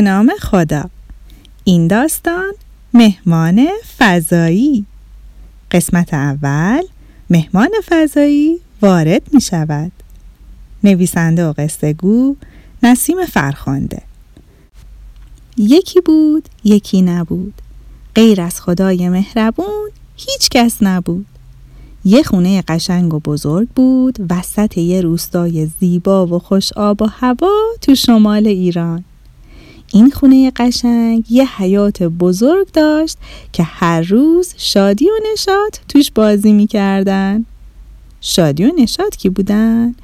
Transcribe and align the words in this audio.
نام 0.00 0.32
خدا. 0.40 0.90
این 1.64 1.86
داستان 1.86 2.52
مهمان 2.94 3.66
فضایی. 3.98 4.86
قسمت 5.70 6.14
اول 6.14 6.82
مهمان 7.30 7.70
فضایی 7.88 8.60
وارد 8.82 9.22
می 9.34 9.40
شود 9.40 9.92
نویسنده 10.84 11.46
و 11.46 11.52
قصه 11.58 11.92
گو 11.92 12.36
نسیم 12.82 13.26
فرخانده 13.26 14.02
یکی 15.56 16.00
بود 16.00 16.48
یکی 16.64 17.02
نبود. 17.02 17.54
غیر 18.14 18.40
از 18.40 18.60
خدای 18.60 19.08
مهربون 19.08 19.90
هیچ 20.16 20.48
کس 20.50 20.76
نبود. 20.82 21.26
یه 22.04 22.22
خونه 22.22 22.62
قشنگ 22.68 23.14
و 23.14 23.20
بزرگ 23.20 23.68
بود 23.68 24.18
وسط 24.30 24.78
یه 24.78 25.00
روستای 25.00 25.68
زیبا 25.80 26.26
و 26.26 26.38
خوش 26.38 26.72
آب 26.72 27.02
و 27.02 27.06
هوا 27.06 27.52
تو 27.80 27.94
شمال 27.94 28.46
ایران. 28.46 29.04
این 29.92 30.10
خونه 30.10 30.52
قشنگ 30.56 31.32
یه 31.32 31.56
حیات 31.56 32.02
بزرگ 32.02 32.72
داشت 32.72 33.18
که 33.52 33.62
هر 33.62 34.00
روز 34.00 34.54
شادی 34.56 35.06
و 35.06 35.32
نشاد 35.32 35.80
توش 35.88 36.10
بازی 36.10 36.52
می‌کردن. 36.52 37.44
شادی 38.20 38.64
و 38.64 38.72
نشاد 38.78 39.16
کی 39.16 39.28
بودن؟ 39.28 39.94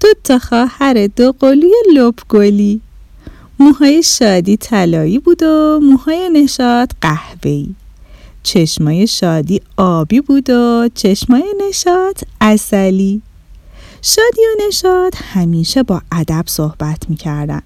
دو 0.00 0.08
تا 0.24 0.38
خواهر 0.38 1.06
دو 1.06 1.32
قلوی 1.40 1.74
لپگلی 1.94 2.80
موهای 3.58 4.02
شادی 4.02 4.56
طلایی 4.56 5.18
بود 5.18 5.42
و 5.42 5.80
موهای 5.82 6.28
نشاد 6.28 6.90
قهوه‌ای. 7.00 7.68
چشمای 8.42 9.06
شادی 9.06 9.60
آبی 9.76 10.20
بود 10.20 10.50
و 10.50 10.88
چشمای 10.94 11.54
نشاد 11.68 12.20
اصلی 12.40 13.22
شادی 14.02 14.42
و 14.42 14.66
نشاد 14.68 15.14
همیشه 15.16 15.82
با 15.82 16.02
ادب 16.12 16.44
صحبت 16.46 16.98
می‌کردن. 17.08 17.62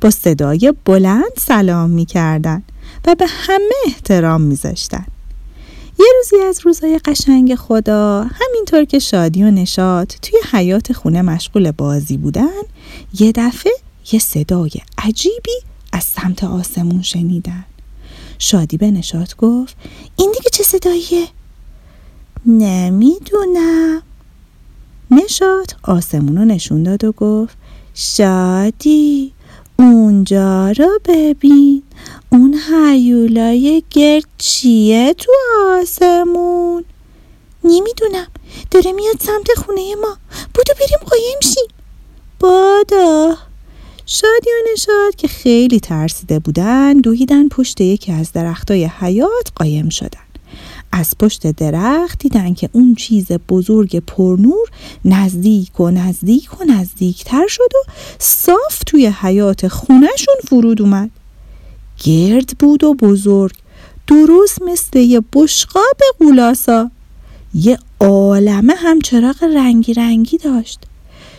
با 0.00 0.10
صدای 0.10 0.74
بلند 0.84 1.32
سلام 1.38 1.90
می‌کردن 1.90 2.62
و 3.06 3.14
به 3.14 3.26
همه 3.28 3.74
احترام 3.86 4.40
میذاشتن. 4.40 5.06
یه 5.98 6.06
روزی 6.16 6.44
از 6.48 6.60
روزای 6.64 6.98
قشنگ 7.04 7.54
خدا 7.54 8.26
همینطور 8.32 8.84
که 8.84 8.98
شادی 8.98 9.42
و 9.42 9.50
نشاد 9.50 10.06
توی 10.22 10.38
حیات 10.52 10.92
خونه 10.92 11.22
مشغول 11.22 11.70
بازی 11.70 12.16
بودن 12.16 12.62
یه 13.20 13.32
دفعه 13.32 13.72
یه 14.12 14.20
صدای 14.20 14.70
عجیبی 14.98 15.52
از 15.92 16.04
سمت 16.04 16.44
آسمون 16.44 17.02
شنیدن. 17.02 17.64
شادی 18.38 18.76
به 18.76 18.90
نشاد 18.90 19.36
گفت 19.36 19.76
این 20.16 20.32
دیگه 20.32 20.50
چه 20.52 20.62
صداییه؟ 20.62 21.28
نمی‌دونم. 22.46 24.02
نشاد 25.10 25.76
آسمون 25.82 26.36
رو 26.36 26.44
نشون 26.44 26.82
داد 26.82 27.04
و 27.04 27.12
گفت 27.12 27.56
شادی. 27.94 29.32
اونجا 29.84 30.70
رو 30.70 30.98
ببین. 31.04 31.82
اون 32.32 32.54
حیولای 32.54 33.82
گرد 33.90 34.24
چیه 34.38 35.14
تو 35.18 35.32
آسمون؟ 35.80 36.84
نمی‌دونم. 37.64 38.26
داره 38.70 38.92
میاد 38.92 39.20
سمت 39.20 39.46
خونه 39.56 39.94
ما. 39.94 40.16
بودو 40.54 40.72
بریم 40.74 41.08
قایم 41.10 41.40
شیم. 41.42 41.68
بادا. 42.40 43.36
شادی 44.06 44.50
و 44.50 44.72
نشاد 44.72 45.14
که 45.16 45.28
خیلی 45.28 45.80
ترسیده 45.80 46.38
بودن 46.38 46.92
دویدن 46.92 47.48
پشت 47.48 47.80
یکی 47.80 48.12
از 48.12 48.32
درختای 48.32 48.84
حیات 48.84 49.52
قایم 49.54 49.88
شدن. 49.88 50.29
از 50.92 51.14
پشت 51.18 51.46
درخت 51.46 52.18
دیدن 52.18 52.54
که 52.54 52.68
اون 52.72 52.94
چیز 52.94 53.26
بزرگ 53.32 53.98
پرنور 53.98 54.68
نزدیک 55.04 55.80
و 55.80 55.90
نزدیک 55.90 56.60
و 56.60 56.64
نزدیکتر 56.64 57.46
شد 57.46 57.68
و 57.74 57.90
صاف 58.18 58.82
توی 58.86 59.06
حیات 59.06 59.68
خونهشون 59.68 60.34
فرود 60.48 60.82
اومد. 60.82 61.10
گرد 62.04 62.52
بود 62.58 62.84
و 62.84 62.94
بزرگ 62.94 63.54
درست 64.06 64.62
مثل 64.62 64.98
یه 64.98 65.22
بشقاب 65.32 65.96
قولاسا. 66.18 66.90
یه 67.54 67.78
عالمه 68.00 68.74
هم 68.76 69.00
چراغ 69.00 69.42
رنگی 69.42 69.94
رنگی 69.94 70.38
داشت. 70.38 70.78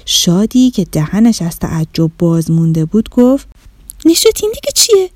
شادی 0.05 0.71
که 0.71 0.85
دهنش 0.91 1.41
از 1.41 1.59
تعجب 1.59 2.11
باز 2.17 2.51
مونده 2.51 2.85
بود 2.85 3.09
گفت 3.09 3.47
نشد 4.05 4.37
این 4.41 4.51
دیگه 4.51 4.71
چیه؟ 4.75 5.09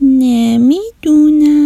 نمی‌دونم. 0.00 1.63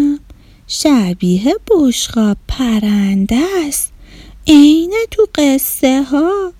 شبیه 0.70 1.54
بشقاب 1.70 2.36
پرنده 2.48 3.40
است. 3.66 3.92
عین 4.46 4.94
تو 5.10 5.26
قصه 5.34 6.02
ها. 6.02 6.52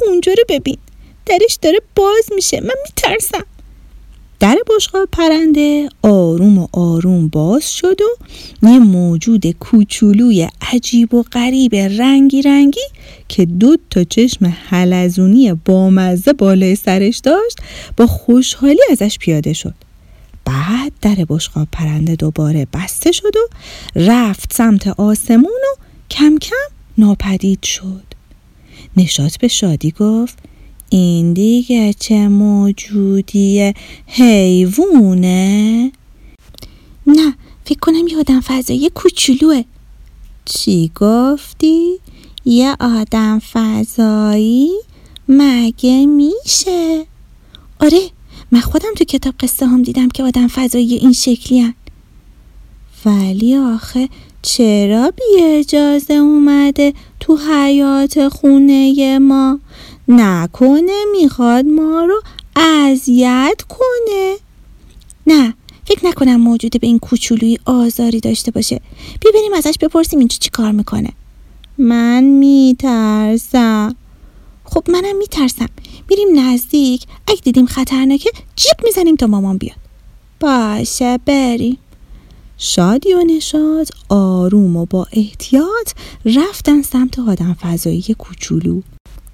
اونجا 0.00 0.32
رو 0.32 0.44
ببین. 0.48 0.78
درش 1.26 1.58
داره 1.62 1.78
باز 1.96 2.28
میشه. 2.34 2.60
من 2.60 2.74
میترسم. 2.84 3.46
در 4.40 4.56
بشقاب 4.68 5.08
پرنده 5.12 5.88
آروم 6.02 6.58
و 6.58 6.68
آروم 6.72 7.28
باز 7.28 7.72
شد 7.72 8.00
و 8.62 8.66
یه 8.68 8.78
موجود 8.78 9.50
کوچولوی 9.50 10.48
عجیب 10.72 11.14
و 11.14 11.22
غریب 11.22 11.74
رنگی 11.74 12.42
رنگی 12.42 12.86
که 13.28 13.44
دو 13.44 13.76
تا 13.90 14.04
چشم 14.04 14.56
حلزونی 14.68 15.52
بامزه 15.52 16.32
بالای 16.32 16.76
سرش 16.76 17.18
داشت 17.18 17.58
با 17.96 18.06
خوشحالی 18.06 18.80
ازش 18.90 19.18
پیاده 19.18 19.52
شد. 19.52 19.85
بعد 20.46 20.92
در 21.02 21.14
بشقاب 21.28 21.68
پرنده 21.72 22.16
دوباره 22.16 22.66
بسته 22.72 23.12
شد 23.12 23.36
و 23.36 23.48
رفت 23.96 24.52
سمت 24.52 24.88
آسمون 24.88 25.44
و 25.44 25.80
کم 26.10 26.38
کم 26.38 26.56
ناپدید 26.98 27.62
شد 27.62 28.04
نشات 28.96 29.38
به 29.38 29.48
شادی 29.48 29.90
گفت 29.90 30.38
این 30.90 31.32
دیگه 31.32 31.92
چه 31.92 32.28
موجودی 32.28 33.74
حیوونه؟ 34.06 35.92
نه 37.06 37.34
فکر 37.64 37.78
کنم 37.78 38.06
یه 38.08 38.18
آدم 38.18 38.40
فضایی 38.40 38.90
کوچولوه 38.94 39.62
چی 40.44 40.92
گفتی؟ 40.94 41.98
یه 42.44 42.76
آدم 42.80 43.38
فضایی؟ 43.38 44.70
مگه 45.28 46.06
میشه؟ 46.06 47.06
آره 47.80 48.00
من 48.52 48.60
خودم 48.60 48.94
تو 48.96 49.04
کتاب 49.04 49.34
قصه 49.40 49.66
هم 49.66 49.82
دیدم 49.82 50.08
که 50.08 50.22
آدم 50.22 50.48
فضایی 50.48 50.94
این 50.94 51.12
شکلی 51.12 51.60
هن. 51.60 51.74
ولی 53.04 53.56
آخه 53.56 54.08
چرا 54.42 55.10
بی 55.10 55.42
اجازه 55.42 56.14
اومده 56.14 56.94
تو 57.20 57.36
حیات 57.36 58.28
خونه 58.28 59.18
ما؟ 59.18 59.58
نکنه 60.08 61.04
می‌خواد 61.20 61.64
ما 61.64 62.04
رو 62.04 62.22
اذیت 62.56 63.62
کنه. 63.68 64.36
نه 65.26 65.54
فکر 65.84 66.06
نکنم 66.06 66.36
موجود 66.36 66.80
به 66.80 66.86
این 66.86 66.98
کوچولوی 66.98 67.58
آزاری 67.64 68.20
داشته 68.20 68.50
باشه. 68.50 68.80
بیا 69.20 69.32
بریم 69.34 69.54
ازش 69.54 69.74
بپرسیم 69.80 70.18
اینجا 70.18 70.36
چی 70.40 70.50
کار 70.50 70.72
می‌کنه. 70.72 71.12
من 71.78 72.24
میترسم. 72.24 73.96
خب 74.64 74.84
منم 74.88 75.16
میترسم. 75.16 75.68
میریم 76.10 76.40
نزدیک. 76.40 77.06
اگه 77.26 77.40
دیدیم 77.40 77.66
خطرناکه 77.66 78.30
جیب 78.56 78.76
می‌زنیم 78.84 79.16
تا 79.16 79.26
مامان 79.26 79.58
بیاد. 79.58 79.76
باشه 80.40 81.18
بریم. 81.26 81.78
شادی 82.58 83.14
و 83.14 83.24
نشاد 83.24 83.88
آروم 84.08 84.76
و 84.76 84.86
با 84.86 85.06
احتیاط 85.12 85.92
رفتن 86.24 86.82
سمت 86.82 87.18
آدم 87.18 87.54
فضایی 87.54 88.02
کوچولو. 88.18 88.80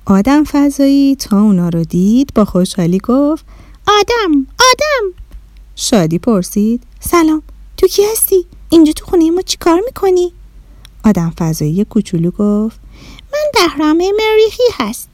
آدم 0.06 0.44
فضایی 0.44 1.16
تا 1.16 1.40
اونا 1.40 1.68
رو 1.68 1.84
دید 1.84 2.34
با 2.34 2.44
خوشحالی 2.44 2.98
گفت 2.98 3.44
آدم 3.88 4.32
آدم! 4.40 5.14
شادی 5.76 6.18
پرسید 6.18 6.82
سلام 7.00 7.42
تو 7.76 7.86
کی 7.86 8.02
هستی؟ 8.12 8.46
اینجا 8.70 8.92
تو 8.92 9.04
خونه 9.04 9.30
ما 9.30 9.42
چی 9.42 9.56
کار 9.56 9.80
می‌کنی؟ 9.84 10.32
آدم 11.04 11.32
فضایی 11.38 11.84
کوچولو 11.84 12.30
گفت 12.30 12.80
من 13.32 13.50
بهرام 13.54 13.96
مریخی 13.96 14.62
هست 14.78 15.08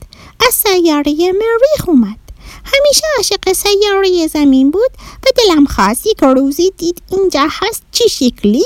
از 0.47 0.55
سیاره 0.55 1.13
مریخ 1.13 1.89
اومد. 1.89 2.19
همیشه 2.65 3.03
عاشق 3.17 3.53
سیاره 3.53 4.27
زمین 4.27 4.71
بود 4.71 4.91
و 5.27 5.27
دلم 5.37 5.65
خواست 5.65 6.07
یک 6.07 6.19
روزی 6.23 6.73
دید 6.77 7.03
اینجا 7.11 7.47
هست 7.51 7.83
چی 7.93 8.09
شکلی. 8.09 8.65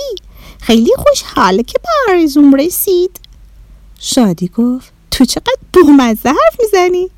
خیلی 0.60 0.90
خوشحال 0.96 1.62
که 1.62 1.78
به 1.78 2.12
آرزوم 2.12 2.54
رسید. 2.54 3.20
شادی 4.00 4.48
گفت 4.48 4.92
تو 5.10 5.24
چقدر 5.24 5.56
بومزه 5.72 6.28
حرف 6.28 6.60
می‌زنی؟ 6.60 7.10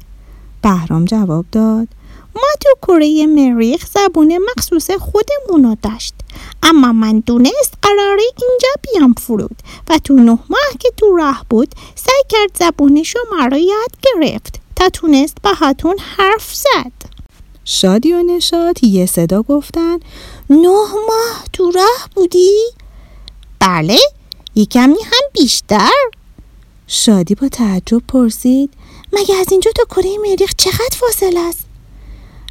بهرام 0.63 1.05
جواب 1.05 1.45
داد 1.53 1.89
ما 2.35 2.49
تو 2.61 2.71
کره 2.83 3.27
مریخ 3.27 3.87
زبون 3.95 4.39
مخصوص 4.39 4.91
خودمونو 4.91 5.77
داشت. 5.83 6.15
اما 6.63 6.93
من 6.93 7.21
دونست 7.21 7.75
قراره 7.83 8.23
اینجا 8.23 8.69
بیام 8.83 9.13
فرود 9.13 9.57
و 9.89 9.99
تو 9.99 10.15
نه 10.15 10.39
ماه 10.49 10.71
که 10.81 10.91
تو 10.97 11.17
راه 11.17 11.47
بود 11.51 11.75
سعی 11.95 12.23
کرد 12.29 12.57
زبون 12.59 13.03
شما 13.03 13.47
رو 13.51 13.57
یاد 13.57 13.97
گرفت 14.03 14.61
تا 14.77 14.89
تونست 14.89 15.37
باهاتون 15.43 15.97
حرف 15.99 16.55
زد. 16.55 16.93
شادی 17.65 18.13
و 18.13 18.23
نشاد 18.23 18.85
یه 18.85 19.07
صدا 19.07 19.43
گفتن 19.43 19.99
نه 20.51 20.69
ماه 21.09 21.45
تو 21.53 21.71
راه 21.71 22.09
بودی؟ 22.15 22.67
بله 23.59 23.99
یه 24.55 24.67
کمی 24.67 25.03
هم 25.05 25.23
بیشتر. 25.33 25.91
شادی 26.87 27.35
با 27.35 27.49
تعجب 27.49 28.03
پرسید 28.09 28.71
مگه 29.13 29.35
از 29.35 29.47
اینجا 29.51 29.71
تا 29.75 29.85
کره 29.85 30.19
مریخ 30.19 30.55
چقدر 30.57 30.97
فاصله 31.01 31.41
است؟ 31.41 31.64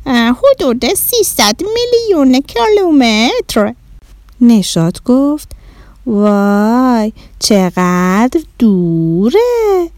حدود 0.06 0.94
300 0.94 1.56
میلیون 1.62 2.42
کیلومتر. 2.42 3.74
نشاد 4.42 5.04
گفت 5.04 5.52
وای 6.06 7.14
چقدر 7.40 8.42
دوره. 8.60 9.90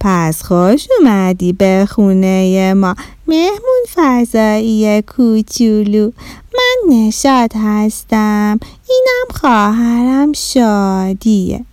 پس 0.00 0.42
خوش 0.42 0.88
اومدی 0.98 1.52
به 1.52 1.86
خونه 1.90 2.74
ما 2.74 2.94
مهمون 3.26 3.84
فضایی 3.94 5.02
کوچولو. 5.02 6.10
من 6.54 6.96
نشاد 6.96 7.52
هستم 7.56 8.60
اینم 8.88 9.40
خواهرم 9.40 10.32
شادیه. 10.32 11.64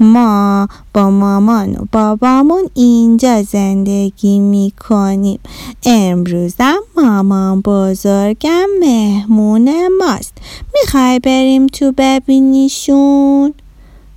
ما 0.00 0.68
با 0.94 1.10
مامان 1.10 1.76
و 1.76 1.84
بابامون 1.92 2.62
اینجا 2.74 3.42
زندگی 3.42 4.38
می‌کنیم. 4.38 5.40
امروزم 5.84 6.78
مامان 6.96 7.60
بزرگم 7.60 8.66
مهمون 8.80 9.88
ماست. 9.98 10.38
می‌خوای 10.74 11.18
بریم 11.18 11.66
تو 11.66 11.92
ببینیشون؟ 11.98 13.54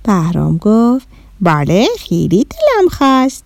بهرام 0.02 0.56
گفت 0.56 1.08
بله 1.40 1.86
خیلی 1.98 2.46
دلم 2.50 2.88
خواست. 2.88 3.44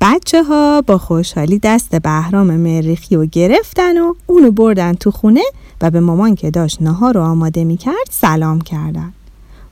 بچه 0.00 0.42
ها 0.42 0.82
با 0.82 0.98
خوشحالی 0.98 1.58
دست 1.58 1.96
بهرام 1.96 2.46
مریخی 2.56 3.16
رو 3.16 3.26
گرفتن 3.26 4.00
و 4.00 4.14
اونو 4.26 4.50
بردن 4.50 4.92
تو 4.92 5.10
خونه 5.10 5.42
و 5.80 5.90
به 5.90 6.00
مامان 6.00 6.34
که 6.34 6.50
داشت 6.50 6.82
نهار 6.82 7.14
رو 7.14 7.22
آماده 7.22 7.64
می‌کرد 7.64 8.08
سلام 8.10 8.60
کردن. 8.60 9.12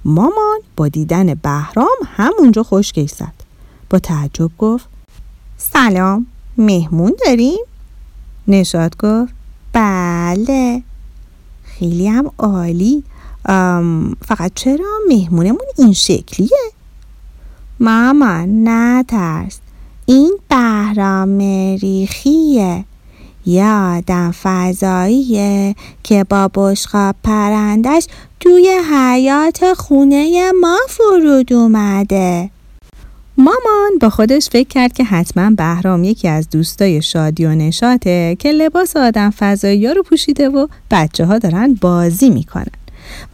مامان 0.05 0.61
با 0.77 0.89
دیدن 0.89 1.35
بهرام 1.35 1.97
همونجا 2.17 2.63
خوشگیش 2.63 3.11
زد. 3.11 3.33
با 3.91 3.99
تعجب 3.99 4.51
گفت 4.59 4.89
سلام 5.59 6.27
مهمون 6.59 7.13
داریم؟ 7.27 7.65
نشاد 8.49 8.97
گفت 8.97 9.35
بله. 9.73 10.83
خیلی 11.65 12.09
هم 12.09 12.31
عالی. 12.39 13.05
فقط 14.25 14.53
چرا 14.55 14.99
مهمونمون 15.09 15.67
این 15.79 15.93
شکلیه؟ 15.93 16.73
مامان 17.81 18.69
نترس. 18.69 19.59
این 20.07 20.39
بهرام 20.49 21.29
مریخیه 21.29 22.85
یه 23.47 23.67
آدم 23.67 24.35
فضاییه 24.43 25.75
که 26.03 26.25
با 26.25 26.51
بشقاب 26.55 27.15
پرندش 27.25 28.07
توی 28.41 28.81
حیات 28.93 29.73
خونه 29.73 30.53
ما 30.61 30.79
فرود 30.89 31.53
اومده. 31.53 32.51
مامان 33.39 33.99
با 34.01 34.11
خودش 34.11 34.49
فکر 34.49 34.69
کرد 34.69 34.93
که 34.93 35.05
حتما 35.05 35.51
بهرام 35.51 36.05
یکی 36.05 36.29
از 36.29 36.51
دوستای 36.51 37.03
شادی 37.03 37.45
و 37.45 37.55
نشاته 37.55 38.37
که 38.39 38.53
لباس 38.53 38.97
آدم 38.97 39.31
فضایی 39.31 39.95
رو 39.95 40.03
پوشیده 40.03 40.49
و 40.49 40.67
بچه 40.91 41.25
ها 41.25 41.39
دارن 41.39 41.75
بازی 41.75 42.31
می‌کنن. 42.31 42.67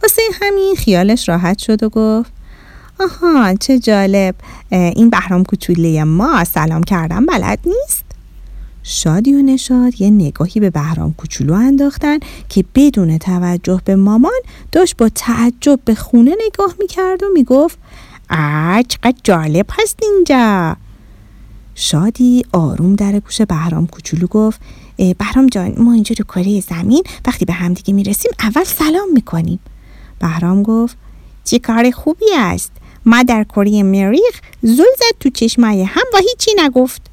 واسه 0.03 0.21
همین 0.41 0.75
خیالش 0.75 1.29
راحت 1.29 1.59
شد 1.59 1.83
و 1.83 1.89
گفت 1.89 2.31
آها 2.99 3.53
چه 3.55 3.79
جالب. 3.79 4.35
این 4.71 5.09
بهرام 5.09 5.43
کوچوله 5.43 6.03
ما. 6.03 6.43
سلام 6.43 6.83
کردم 6.83 7.25
بلد 7.25 7.59
نیست؟ 7.65 8.08
شادی 8.91 9.33
و 9.33 9.41
نشاد 9.41 10.01
یه 10.01 10.09
نگاهی 10.09 10.59
به 10.59 10.69
بهرام 10.69 11.13
کوچولو 11.13 11.53
انداختن 11.53 12.19
که 12.49 12.65
بدون 12.75 13.17
توجه 13.17 13.81
به 13.85 13.95
مامان 13.95 14.39
داشت 14.71 14.97
با 14.97 15.09
تعجب 15.09 15.79
به 15.85 15.95
خونه 15.95 16.35
نگاه 16.47 16.75
می‌کرد 16.79 17.23
و 17.23 17.25
می‌گفت 17.33 17.77
آه 18.29 18.83
چقدر 18.83 19.13
جالب 19.23 19.65
هست 19.69 19.99
اینجا. 20.01 20.75
شادی 21.75 22.45
آروم 22.51 22.95
در 22.95 23.19
گوش 23.19 23.41
بهرام 23.41 23.87
کوچولو 23.87 24.27
گفت 24.27 24.61
بهرام 24.97 25.47
جان 25.47 25.73
ما 25.77 25.93
اینجا 25.93 26.15
رو 26.19 26.25
کره 26.25 26.61
زمین 26.61 27.03
وقتی 27.27 27.45
به 27.45 27.53
همدیگه 27.53 27.93
می‌رسیم 27.93 28.31
اول 28.39 28.63
سلام 28.63 29.13
می‌کنیم. 29.13 29.59
بهرام 30.19 30.63
گفت 30.63 30.97
چه 31.43 31.59
کار 31.59 31.91
خوبی 31.91 32.25
است. 32.37 32.71
ما 33.05 33.23
در 33.23 33.43
کره 33.43 33.83
مریخ 33.83 34.41
زل 34.61 34.73
زد 34.73 35.17
تو 35.19 35.29
چشمای 35.29 35.83
هم 35.83 36.03
و 36.13 36.17
هیچی 36.17 36.51
نگفت. 36.57 37.08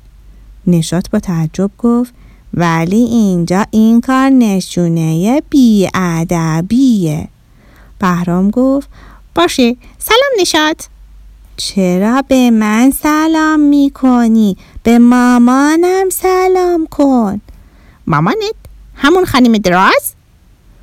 نشات 0.67 1.11
با 1.11 1.19
تعجب 1.19 1.71
گفت 1.79 2.15
ولی 2.55 2.97
اینجا 2.97 3.65
این 3.71 4.01
کار 4.01 4.29
نشونه 4.29 5.43
بیادبیه 5.51 7.29
بهرام 7.99 8.51
گفت 8.51 8.89
باشه 9.35 9.77
سلام 9.99 10.31
نشات 10.41 10.89
چرا 11.57 12.23
به 12.29 12.51
من 12.51 12.91
سلام 12.91 13.61
می‌کنی؟ 13.61 14.57
به 14.83 14.99
مامانم 14.99 16.11
سلام 16.11 16.87
کن 16.91 17.41
مامانت؟ 18.07 18.55
همون 18.95 19.25
خانم 19.25 19.59
دراز؟ 19.59 20.13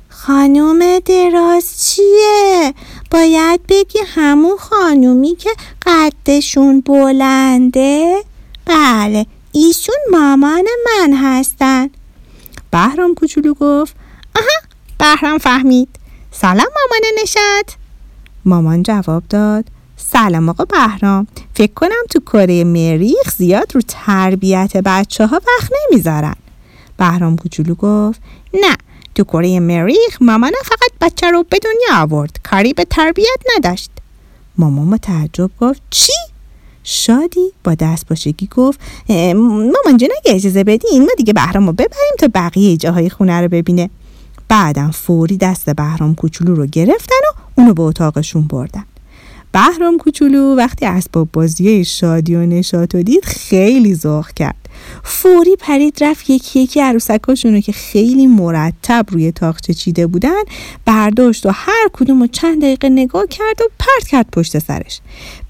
خانوم 0.08 0.98
دراز 0.98 1.84
چیه؟ 1.84 2.74
باید 3.10 3.60
بگی 3.68 3.98
همون 4.06 4.56
خانومی 4.56 5.36
که 5.36 5.50
قدشون 5.86 6.80
بلنده؟ 6.80 8.16
بله 8.66 9.26
ایشون 9.56 9.94
مامان 10.10 10.64
من 10.86 11.12
هستن. 11.16 11.90
بهرام 12.70 13.14
کوچولو 13.14 13.54
گفت 13.54 13.96
آها 14.36 14.68
بهرام 14.98 15.38
فهمید. 15.38 15.88
سلام 16.32 16.56
مامان 16.56 17.22
نشد 17.22 17.70
مامان 18.44 18.82
جواب 18.82 19.22
داد 19.28 19.64
سلام 19.96 20.48
آقا 20.48 20.64
بهرام 20.64 21.26
فکر 21.54 21.72
کنم 21.74 22.02
تو 22.10 22.20
کره 22.20 22.64
مریخ 22.64 23.30
زیاد 23.36 23.74
رو 23.74 23.80
تربیت 23.88 24.76
بچه 24.76 25.26
ها 25.26 25.36
وقت 25.36 25.72
نمی‌ذارن. 25.90 26.36
بهرام 26.96 27.36
کوچولو 27.36 27.74
گفت 27.74 28.20
نه 28.54 28.76
تو 29.14 29.24
کره 29.24 29.60
مریخ 29.60 30.18
مامانم 30.20 30.62
فقط 30.64 30.90
بچه 31.00 31.30
رو 31.30 31.42
به 31.42 31.58
دنیا 31.58 32.02
آورد 32.02 32.40
کاری 32.42 32.72
به 32.72 32.84
تربیت 32.84 33.40
نداشت. 33.56 33.90
مامان 34.58 34.98
تعجب 34.98 35.50
گفت 35.60 35.82
چی؟ 35.90 36.12
شادی 36.84 37.52
با 37.64 37.74
دست 37.74 38.08
باشگی 38.08 38.48
گفت 38.56 38.80
مامان 39.08 39.96
جون 39.96 40.08
اگه 40.22 40.34
اجازه 40.34 40.64
بدین 40.64 41.00
ما 41.00 41.10
دیگه 41.16 41.32
بهرام 41.32 41.66
رو 41.66 41.72
ببریم 41.72 42.14
تا 42.18 42.28
بقیه 42.34 42.76
جاهای 42.76 43.10
خونه 43.10 43.40
رو 43.40 43.48
ببینه. 43.48 43.90
بعدم 44.48 44.90
فوری 44.90 45.36
دست 45.36 45.70
بهرام 45.70 46.14
کوچولو 46.14 46.54
رو 46.54 46.66
گرفتن 46.66 47.16
و 47.30 47.60
اونو 47.60 47.74
به 47.74 47.82
اتاقشون 47.82 48.42
بردن. 48.42 48.84
بهرام 49.52 49.98
کوچولو 49.98 50.56
وقتی 50.56 50.86
اسباب 50.86 51.28
بازی 51.32 51.84
شادی 51.84 52.34
و 52.34 52.46
نشاط 52.46 52.94
و 52.94 53.02
دید 53.02 53.24
خیلی 53.24 53.94
ذوق 53.94 54.28
کرد. 54.28 54.63
فوری 55.02 55.56
پرید 55.56 56.04
رفت 56.04 56.30
یکی 56.30 56.60
یکی 56.60 56.80
عروسکاشونو 56.80 57.60
که 57.60 57.72
خیلی 57.72 58.26
مرتب 58.26 59.06
روی 59.10 59.32
تاخچه 59.32 59.74
چیده 59.74 60.06
بودن 60.06 60.42
برداشت 60.84 61.46
و 61.46 61.50
هر 61.52 61.88
کدوم 61.92 62.20
رو 62.20 62.26
چند 62.26 62.62
دقیقه 62.62 62.88
نگاه 62.88 63.26
کرد 63.26 63.60
و 63.60 63.64
پرت 63.78 64.08
کرد 64.08 64.26
پشت 64.32 64.58
سرش. 64.58 65.00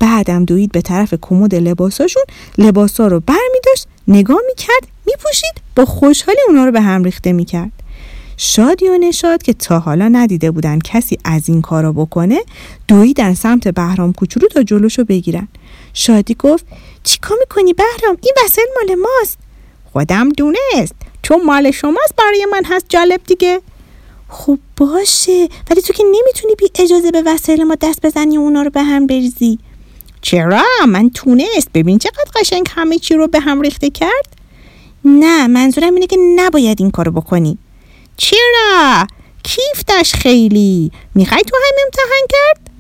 بعدم 0.01 0.45
دوید 0.45 0.73
به 0.73 0.83
طرف 0.83 1.15
کمد 1.23 1.55
لباساشون 1.55 2.23
لباسا 2.59 3.07
رو 3.07 3.21
بر 3.21 3.49
می 3.53 3.59
داشت 3.65 3.87
نگاه 4.09 4.39
می‌کرد 4.47 4.89
میپوشید 5.07 5.55
با 5.77 5.85
خوشحالی 5.85 6.39
اونا 6.49 6.65
رو 6.65 6.73
به 6.73 6.81
هم 6.81 7.05
ریخته 7.05 7.33
می‌کرد. 7.33 7.84
شادی 8.37 8.89
و 8.89 8.99
نشاد 8.99 9.43
که 9.43 9.53
تا 9.53 9.79
حالا 9.79 10.09
ندیده 10.09 10.51
بودن 10.51 10.79
کسی 10.79 11.19
از 11.25 11.49
این 11.49 11.63
کارا 11.63 11.93
بکنه 11.93 12.41
دویدن 12.89 13.35
سمت 13.35 13.69
بهرام 13.69 14.13
کوچولو 14.13 14.49
تا 14.49 14.63
جلوشو 14.63 15.05
بگیرن. 15.05 15.49
شادی 15.95 16.35
گفت 16.35 16.67
چیکار 17.05 17.39
می‌کنی 17.41 17.73
بهرام؟ 17.73 18.17
این 18.23 18.33
وسایل 18.45 18.69
مال 18.77 18.97
ماست. 18.99 19.39
خودم 19.93 20.29
دونست. 20.29 20.95
چون 21.23 21.45
مال 21.45 21.71
شماست 21.71 22.15
برای 22.19 22.47
من 22.53 22.63
هست 22.65 22.87
جالب 22.89 23.21
دیگه. 23.27 23.61
خب 24.29 24.59
باشه 24.77 25.49
ولی 25.71 25.83
تو 25.83 25.93
که 25.93 26.05
نمی‌تونی 26.05 26.55
بی 26.59 26.71
اجازه 26.83 27.11
به 27.11 27.23
وسایل 27.27 27.65
ما 27.65 27.75
دست 27.75 28.07
بزنی 28.07 28.39
و 28.39 28.41
اونا 28.41 28.63
رو 28.63 28.71
به 28.71 28.83
هم 28.83 29.07
بریزی. 29.07 29.59
چرا؟ 30.21 30.65
من 30.89 31.11
تونست. 31.11 31.69
ببین 31.75 31.99
چقدر 31.99 32.31
قشنگ 32.35 32.67
همه 32.71 32.99
چی 32.99 33.15
رو 33.15 33.29
به 33.29 33.41
هم 33.41 33.61
ریخته 33.61 33.91
کرد. 33.91 34.37
نه 35.05 35.47
منظورم 35.47 35.95
اینه 35.95 36.07
که 36.07 36.17
نباید 36.37 36.81
این 36.81 36.91
کارو 36.91 37.13
بکنی. 37.13 37.59
چرا؟ 38.17 39.07
کیف 39.43 39.85
داشت 39.87 40.17
خیلی. 40.17 40.93
می‌خوای 41.15 41.43
تو 41.43 41.57
هم 41.57 41.85
امتحان 41.85 42.27
کرد؟ 42.29 42.71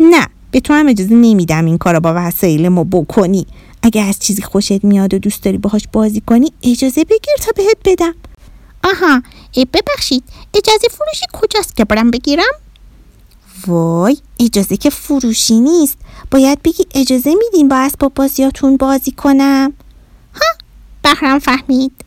نه 0.00 0.26
به 0.50 0.60
تو 0.60 0.74
هم 0.74 0.88
اجازه 0.88 1.14
نمیدم 1.14 1.64
این 1.64 1.78
کارو 1.78 2.00
با 2.00 2.12
وسایل 2.16 2.68
ما 2.68 2.84
بکنی. 2.84 3.46
اگه 3.82 4.02
از 4.02 4.18
چیزی 4.18 4.42
خوشت 4.42 4.84
میاد 4.84 5.14
و 5.14 5.18
دوست 5.18 5.42
داری 5.42 5.58
باهاش 5.58 5.82
بازی 5.92 6.22
کنی 6.26 6.52
اجازه 6.62 7.04
بگیر 7.04 7.34
تا 7.40 7.52
بهت 7.56 7.76
بدم. 7.84 8.14
آها 8.84 9.22
ببخشید 9.56 10.24
اجازه 10.54 10.88
فروشی 10.90 11.26
کجاست 11.32 11.76
که 11.76 11.84
برم 11.84 12.10
بگیرم؟ 12.10 12.52
وای 13.66 14.16
اجازه 14.40 14.76
که 14.76 14.90
فروشی 14.90 15.60
نیست. 15.60 15.98
باید 16.30 16.62
بگی 16.62 16.86
اجازه 16.94 17.34
میدین 17.34 17.68
با 17.68 17.76
اسباب 17.76 18.14
بازیاتون 18.14 18.76
بازی 18.76 19.10
کنم. 19.10 19.72
ها 20.34 20.46
بهرم 21.02 21.38
فهمید. 21.38 21.99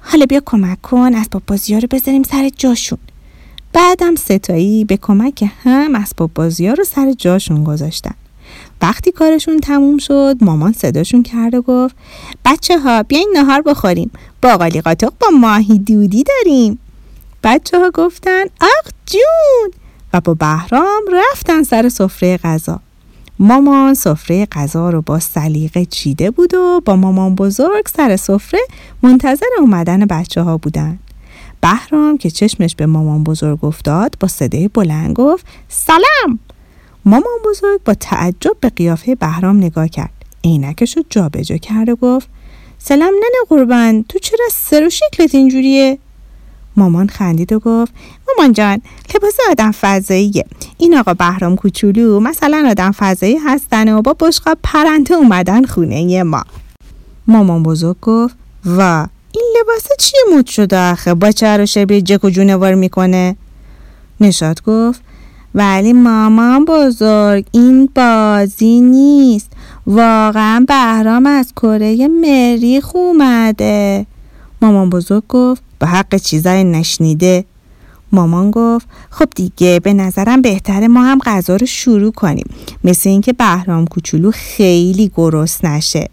حالا 0.00 0.26
بیا 0.26 0.42
کمک 0.46 0.82
کن 0.82 1.14
اسباب 1.14 1.42
بازی 1.46 1.80
رو 1.80 1.88
بذاریم 1.90 2.22
سر 2.22 2.48
جاشون. 2.56 2.98
بعدم 3.72 4.14
ستایی 4.14 4.84
به 4.84 4.96
کمک 4.96 5.50
هم 5.62 5.94
اسباب 5.94 6.30
بازی 6.34 6.66
ها 6.66 6.74
رو 6.74 6.84
سر 6.84 7.12
جاشون 7.12 7.64
گذاشتن. 7.64 8.14
وقتی 8.82 9.12
کارشون 9.12 9.60
تموم 9.60 9.98
شد 9.98 10.36
مامان 10.40 10.72
صداشون 10.72 11.22
کرد 11.22 11.54
و 11.54 11.62
گفت 11.62 11.96
بچه 12.44 12.78
ها 12.78 13.02
بیاین 13.02 13.32
نهار 13.36 13.62
بخوریم. 13.62 14.10
باقالی 14.42 14.80
قاطق 14.80 15.12
با 15.20 15.28
ماهی 15.38 15.78
دودی 15.78 16.24
داریم. 16.24 16.78
بچه 17.44 17.78
ها 17.78 17.90
گفتن 17.90 18.44
آق 18.60 18.92
جون! 19.06 19.70
و 20.12 20.20
با 20.20 20.34
بهرام 20.34 21.02
رفتن 21.12 21.62
سر 21.62 21.88
سفره 21.88 22.36
غذا. 22.36 22.80
مامان 23.42 23.94
سفره 23.94 24.46
غذا 24.46 24.90
رو 24.90 25.02
با 25.02 25.18
سلیقه 25.18 25.84
چیده 25.84 26.30
بود 26.30 26.54
و 26.54 26.80
با 26.84 26.96
مامان 26.96 27.34
بزرگ 27.34 27.86
سر 27.96 28.16
سفره 28.16 28.60
منتظر 29.02 29.46
اومدن 29.60 30.06
بچه 30.06 30.42
ها 30.42 30.58
بودن. 30.58 30.98
بهرام 31.60 32.18
که 32.18 32.30
چشمش 32.30 32.74
به 32.74 32.86
مامان 32.86 33.24
بزرگ 33.24 33.64
افتاد 33.64 34.16
با 34.20 34.28
صدای 34.28 34.68
بلند 34.68 35.14
گفت 35.16 35.46
سلام! 35.68 36.38
مامان 37.04 37.38
بزرگ 37.44 37.80
با 37.84 37.94
تعجب 37.94 38.56
به 38.60 38.68
قیافه 38.68 39.14
بهرام 39.14 39.56
نگاه 39.56 39.88
کرد. 39.88 40.12
عینکش 40.44 40.96
رو 40.96 41.04
جابجا 41.10 41.56
کرد 41.56 41.88
و 41.88 41.96
گفت 41.96 42.28
سلام 42.78 43.14
ننه 43.14 43.46
قربان 43.48 44.02
تو 44.02 44.18
چرا 44.18 44.46
سر 44.50 44.86
و 44.86 44.90
شکلت 44.90 45.34
اینجوریه؟ 45.34 45.98
مامان 46.80 47.08
خندید 47.08 47.52
و 47.52 47.58
گفت 47.58 47.92
مامان 48.28 48.52
جان 48.52 48.80
لباس 49.14 49.36
آدم 49.50 49.72
فضاییه. 49.72 50.44
این 50.78 50.98
آقا 50.98 51.14
بهرام 51.14 51.56
کوچولو 51.56 52.20
مثلا 52.20 52.66
آدم 52.70 52.92
فضایی 52.92 53.36
هستن 53.36 53.94
و 53.94 54.02
با 54.02 54.16
بشقاب 54.20 54.58
پرنده 54.62 55.14
اومدن 55.14 55.64
خونه 55.64 56.22
ما. 56.22 56.44
مامان 57.26 57.62
بزرگ 57.62 57.96
گفت 58.02 58.34
و 58.66 59.06
این 59.32 59.44
لباس 59.60 59.86
چی 59.98 60.16
مود 60.34 60.46
شده 60.46 60.78
آخه؟ 60.78 61.14
با 61.14 61.30
چهر 61.30 61.60
و 61.60 61.66
شبیه 61.66 62.02
جک 62.02 62.24
و 62.24 62.30
جونوار 62.30 62.74
می‌کنه. 62.74 63.36
نشاد 64.20 64.62
گفت 64.62 65.02
ولی 65.54 65.92
مامان 65.92 66.64
بزرگ 66.64 67.46
این 67.52 67.88
بازی 67.94 68.80
نیست. 68.80 69.50
واقعا 69.86 70.64
بهرام 70.68 71.26
از 71.26 71.52
کره 71.56 72.08
مریخ 72.08 72.96
اومده. 72.96 74.06
مامان 74.62 74.90
بزرگ 74.90 75.22
گفت 75.28 75.69
به 75.80 75.86
حق 75.86 76.16
چیزای 76.16 76.64
نشنیده 76.64 77.44
مامان 78.12 78.50
گفت 78.50 78.86
خب 79.10 79.28
دیگه 79.36 79.80
به 79.80 79.92
نظرم 79.92 80.42
بهتره 80.42 80.88
ما 80.88 81.02
هم 81.02 81.18
غذا 81.18 81.56
رو 81.56 81.66
شروع 81.66 82.12
کنیم 82.12 82.46
مثل 82.84 83.10
اینکه 83.10 83.32
بهرام 83.32 83.86
کوچولو 83.86 84.30
خیلی 84.30 85.12
گرست 85.16 85.64
نشه 85.64 86.08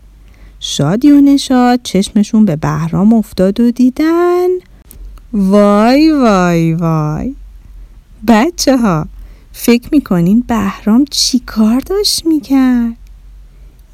شادی 0.60 1.12
و 1.12 1.22
نشاد 1.22 1.80
چشمشون 1.84 2.46
به 2.46 2.56
بهرام 2.56 3.14
افتاد 3.14 3.60
و 3.60 3.72
دیدن 3.72 4.48
وای 5.34 6.12
وای 6.12 6.74
وای 6.74 7.36
بچه 8.28 8.78
ها 8.78 9.08
فکر 9.54 9.90
می‌کنین 9.92 10.44
بهرام 10.48 11.06
چی 11.10 11.40
کار 11.40 11.80
داشت 11.80 12.26
می‌کرد؟ 12.26 12.98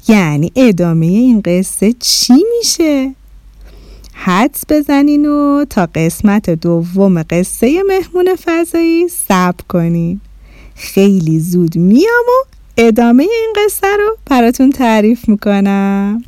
یعنی 0.08 0.52
ادامه 0.56 1.06
این 1.06 1.40
قصه 1.44 1.92
چی 1.92 2.34
میشه؟ 2.58 3.14
حدس 4.26 4.62
بزنین 4.68 5.26
و 5.26 5.64
تا 5.70 5.88
قسمت 5.94 6.50
دوم 6.50 7.22
قصه 7.22 7.82
مهمون 7.88 8.36
فضایی 8.44 9.08
صبر 9.08 9.64
کنین. 9.68 10.20
خیلی 10.74 11.40
زود 11.40 11.76
میام 11.76 12.24
و 12.28 12.44
ادامه 12.76 13.22
این 13.22 13.52
قصه 13.56 13.86
رو 13.98 14.16
براتون 14.30 14.70
تعریف 14.70 15.28
می‌کنم. 15.28 16.22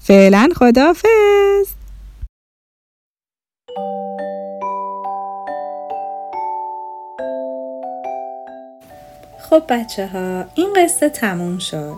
فعلا 0.00 0.48
خدافز 0.56 1.66
خب 9.50 9.62
بچه 9.68 10.06
ها 10.06 10.44
این 10.54 10.68
قصه 10.76 11.08
تموم 11.08 11.58
شد. 11.58 11.96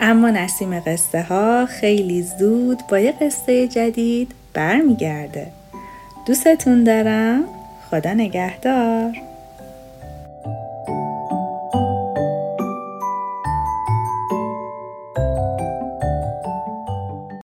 اما 0.00 0.30
نسیم 0.30 0.80
قصه 0.80 1.22
ها 1.22 1.66
خیلی 1.66 2.22
زود 2.22 2.78
با 2.90 2.98
یه 2.98 3.12
قصه 3.12 3.68
جدید 3.68 4.41
برمیگرده. 4.54 5.46
دوستتون 6.26 6.84
دارم. 6.84 7.44
خدا 7.90 8.12
نگهدار. 8.12 9.31